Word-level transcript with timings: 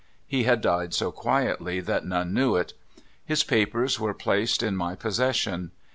He 0.25 0.45
had 0.45 0.61
died 0.61 0.95
so 0.95 1.11
quietly 1.11 1.79
that 1.79 2.03
none 2.07 2.33
knew 2.33 2.55
it. 2.55 2.73
His 3.23 3.43
papers 3.43 3.99
were 3.99 4.15
placed 4.15 4.63
in 4.63 4.75
my 4.75 4.95
pos 4.95 5.17
session. 5.17 5.69